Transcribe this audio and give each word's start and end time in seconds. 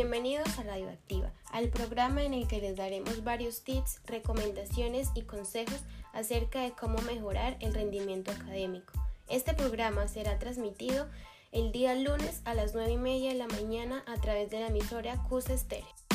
Bienvenidos 0.00 0.56
a 0.60 0.62
Radioactiva, 0.62 1.32
al 1.50 1.70
programa 1.70 2.22
en 2.22 2.32
el 2.32 2.46
que 2.46 2.60
les 2.60 2.76
daremos 2.76 3.24
varios 3.24 3.62
tips, 3.64 4.00
recomendaciones 4.06 5.08
y 5.16 5.22
consejos 5.22 5.80
acerca 6.12 6.62
de 6.62 6.70
cómo 6.70 7.02
mejorar 7.02 7.56
el 7.58 7.74
rendimiento 7.74 8.30
académico. 8.30 8.92
Este 9.28 9.54
programa 9.54 10.06
será 10.06 10.38
transmitido 10.38 11.08
el 11.50 11.72
día 11.72 11.96
lunes 11.96 12.42
a 12.44 12.54
las 12.54 12.74
9 12.74 12.92
y 12.92 12.96
media 12.96 13.30
de 13.30 13.38
la 13.38 13.48
mañana 13.48 14.04
a 14.06 14.20
través 14.20 14.50
de 14.50 14.60
la 14.60 14.68
emisora 14.68 15.20
CUS 15.28 15.50
Estéreo. 15.50 16.07